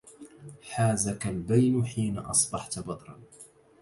حازك 0.71 1.27
البين 1.27 1.85
حين 1.85 2.17
أصبحت 2.19 2.79
بدرا 2.79 3.19